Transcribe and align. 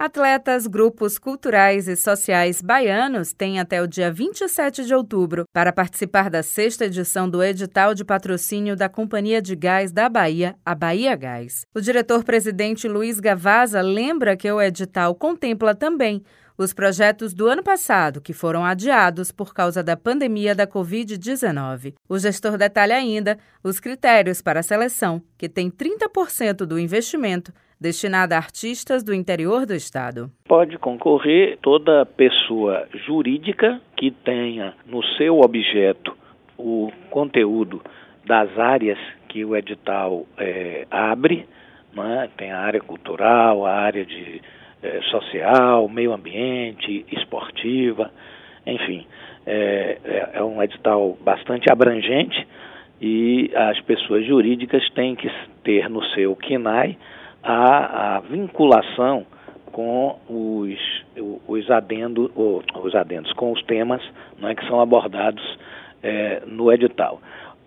Atletas, 0.00 0.68
grupos 0.68 1.18
culturais 1.18 1.88
e 1.88 1.96
sociais 1.96 2.62
baianos 2.62 3.32
têm 3.32 3.58
até 3.58 3.82
o 3.82 3.86
dia 3.88 4.12
27 4.12 4.84
de 4.84 4.94
outubro 4.94 5.42
para 5.52 5.72
participar 5.72 6.30
da 6.30 6.40
sexta 6.40 6.84
edição 6.84 7.28
do 7.28 7.42
edital 7.42 7.94
de 7.94 8.04
patrocínio 8.04 8.76
da 8.76 8.88
Companhia 8.88 9.42
de 9.42 9.56
Gás 9.56 9.90
da 9.90 10.08
Bahia, 10.08 10.54
a 10.64 10.72
Bahia 10.72 11.16
Gás. 11.16 11.66
O 11.74 11.80
diretor-presidente 11.80 12.86
Luiz 12.86 13.18
Gavaza 13.18 13.80
lembra 13.80 14.36
que 14.36 14.48
o 14.48 14.62
edital 14.62 15.16
contempla 15.16 15.74
também 15.74 16.22
os 16.58 16.74
projetos 16.74 17.32
do 17.32 17.46
ano 17.46 17.62
passado, 17.62 18.20
que 18.20 18.32
foram 18.32 18.64
adiados 18.64 19.30
por 19.30 19.54
causa 19.54 19.80
da 19.80 19.96
pandemia 19.96 20.56
da 20.56 20.66
Covid-19. 20.66 21.94
O 22.08 22.18
gestor 22.18 22.58
detalha 22.58 22.96
ainda 22.96 23.38
os 23.62 23.78
critérios 23.78 24.42
para 24.42 24.58
a 24.58 24.64
seleção, 24.64 25.22
que 25.38 25.48
tem 25.48 25.70
30% 25.70 26.66
do 26.66 26.78
investimento 26.78 27.52
destinada 27.80 28.34
a 28.34 28.38
artistas 28.38 29.04
do 29.04 29.14
interior 29.14 29.64
do 29.64 29.72
estado. 29.72 30.28
Pode 30.48 30.76
concorrer 30.78 31.58
toda 31.62 32.04
pessoa 32.04 32.88
jurídica 33.06 33.80
que 33.96 34.10
tenha 34.10 34.74
no 34.84 35.00
seu 35.16 35.38
objeto 35.38 36.16
o 36.58 36.90
conteúdo 37.08 37.80
das 38.26 38.58
áreas 38.58 38.98
que 39.28 39.44
o 39.44 39.56
edital 39.56 40.26
é, 40.36 40.88
abre, 40.90 41.46
né? 41.94 42.28
tem 42.36 42.50
a 42.50 42.58
área 42.58 42.80
cultural, 42.80 43.64
a 43.64 43.72
área 43.72 44.04
de 44.04 44.42
é, 44.82 45.00
social, 45.02 45.88
meio 45.88 46.12
ambiente, 46.12 47.04
esportiva, 47.10 48.10
enfim, 48.66 49.06
é, 49.46 49.98
é, 50.04 50.30
é 50.34 50.42
um 50.42 50.62
edital 50.62 51.16
bastante 51.20 51.70
abrangente 51.70 52.46
e 53.00 53.50
as 53.54 53.80
pessoas 53.80 54.26
jurídicas 54.26 54.88
têm 54.90 55.14
que 55.14 55.30
ter 55.62 55.88
no 55.88 56.04
seu 56.06 56.34
KINAI 56.36 56.96
a, 57.42 58.16
a 58.16 58.20
vinculação 58.20 59.24
com 59.72 60.18
os, 60.28 60.78
os, 61.46 61.70
adendo, 61.70 62.30
os 62.34 62.94
adendos, 62.94 63.32
com 63.34 63.52
os 63.52 63.62
temas 63.62 64.02
né, 64.38 64.54
que 64.54 64.66
são 64.66 64.80
abordados 64.80 65.42
é, 66.02 66.42
no 66.46 66.72
edital. 66.72 67.20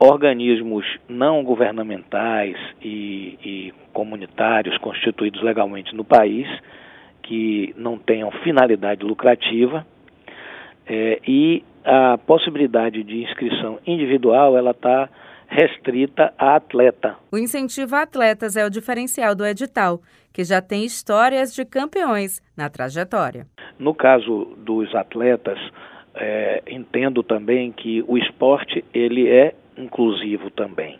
Organismos 0.00 0.86
não 1.08 1.42
governamentais 1.42 2.56
e, 2.80 3.38
e 3.44 3.74
comunitários 3.92 4.78
constituídos 4.78 5.42
legalmente 5.42 5.94
no 5.94 6.04
país, 6.04 6.48
que 7.28 7.74
não 7.76 7.98
tenham 7.98 8.30
finalidade 8.42 9.04
lucrativa, 9.04 9.86
é, 10.86 11.20
e 11.28 11.62
a 11.84 12.16
possibilidade 12.16 13.04
de 13.04 13.22
inscrição 13.22 13.78
individual 13.86 14.56
ela 14.56 14.70
está 14.70 15.10
restrita 15.46 16.32
a 16.38 16.56
atleta. 16.56 17.16
O 17.30 17.36
incentivo 17.36 17.94
a 17.94 18.02
atletas 18.02 18.56
é 18.56 18.64
o 18.64 18.70
diferencial 18.70 19.34
do 19.34 19.44
edital, 19.44 20.00
que 20.32 20.42
já 20.42 20.62
tem 20.62 20.84
histórias 20.84 21.54
de 21.54 21.66
campeões 21.66 22.42
na 22.56 22.70
trajetória. 22.70 23.46
No 23.78 23.94
caso 23.94 24.56
dos 24.56 24.94
atletas, 24.94 25.58
é, 26.14 26.62
entendo 26.66 27.22
também 27.22 27.72
que 27.72 28.02
o 28.08 28.16
esporte 28.16 28.82
ele 28.94 29.28
é 29.28 29.54
inclusivo 29.76 30.50
também. 30.50 30.98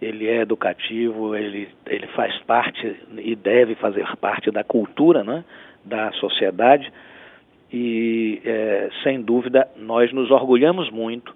Ele 0.00 0.28
é 0.28 0.40
educativo, 0.42 1.34
ele, 1.34 1.68
ele 1.86 2.06
faz 2.08 2.36
parte 2.40 2.96
e 3.16 3.34
deve 3.34 3.74
fazer 3.74 4.06
parte 4.16 4.50
da 4.50 4.62
cultura 4.62 5.24
né, 5.24 5.44
da 5.84 6.12
sociedade. 6.12 6.92
E, 7.72 8.40
é, 8.44 8.88
sem 9.02 9.20
dúvida, 9.20 9.68
nós 9.76 10.12
nos 10.12 10.30
orgulhamos 10.30 10.90
muito 10.90 11.34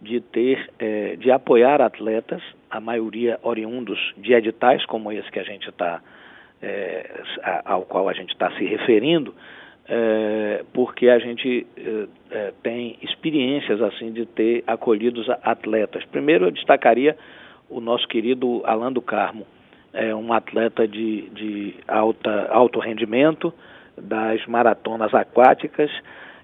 de 0.00 0.20
ter, 0.20 0.70
é, 0.78 1.16
de 1.16 1.30
apoiar 1.30 1.80
atletas, 1.80 2.42
a 2.70 2.80
maioria 2.80 3.38
oriundos 3.42 3.98
de 4.16 4.32
editais 4.32 4.84
como 4.86 5.10
esse 5.10 5.30
que 5.30 5.38
a 5.38 5.44
gente 5.44 5.68
está, 5.68 6.00
é, 6.62 7.22
ao 7.64 7.82
qual 7.82 8.08
a 8.08 8.12
gente 8.12 8.30
está 8.30 8.50
se 8.52 8.64
referindo, 8.64 9.34
é, 9.88 10.64
porque 10.72 11.08
a 11.08 11.18
gente 11.18 11.66
é, 11.76 12.06
é, 12.30 12.52
tem 12.62 12.98
experiências 13.02 13.82
assim 13.82 14.12
de 14.12 14.24
ter 14.26 14.64
acolhidos 14.66 15.28
atletas. 15.42 16.04
Primeiro 16.06 16.46
eu 16.46 16.50
destacaria 16.50 17.16
o 17.74 17.80
nosso 17.80 18.06
querido 18.06 18.62
Alan 18.64 18.92
do 18.92 19.02
Carmo, 19.02 19.44
é 19.92 20.14
um 20.14 20.32
atleta 20.32 20.86
de, 20.86 21.28
de 21.30 21.74
alta, 21.88 22.48
alto 22.50 22.78
rendimento 22.78 23.52
das 23.96 24.44
maratonas 24.46 25.12
aquáticas, 25.12 25.90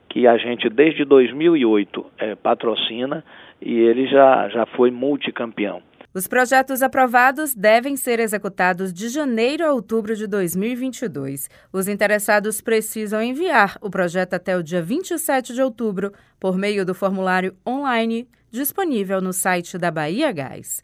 que 0.09 0.27
a 0.27 0.37
gente 0.37 0.69
desde 0.69 1.05
2008 1.05 2.07
é, 2.19 2.35
patrocina 2.35 3.25
e 3.61 3.73
ele 3.73 4.09
já, 4.09 4.49
já 4.49 4.67
foi 4.67 4.91
multicampeão. 4.91 5.83
Os 6.13 6.27
projetos 6.27 6.83
aprovados 6.83 7.55
devem 7.55 7.97
ser 7.97 8.19
executados 8.19 8.93
de 8.93 9.09
janeiro 9.09 9.65
a 9.65 9.73
outubro 9.73 10.17
de 10.17 10.27
2022. 10.27 11.49
Os 11.73 11.87
interessados 11.87 12.61
precisam 12.61 13.23
enviar 13.23 13.77
o 13.81 13.89
projeto 13.89 14.35
até 14.35 14.57
o 14.57 14.63
dia 14.65 14.83
27 14.83 15.55
de 15.55 15.63
outubro 15.63 16.11
por 16.41 16.59
meio 16.59 16.85
do 16.85 16.95
formulário 16.95 17.55
online 17.65 18.27
disponível 18.51 19.21
no 19.21 19.33
site 19.33 19.79
da 19.79 19.93
Bahia 19.93 20.33
Gás. 20.33 20.83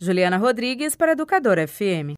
Juliana 0.00 0.38
Rodrigues 0.38 0.96
para 0.96 1.12
Educadora 1.12 1.62
FM. 1.62 2.06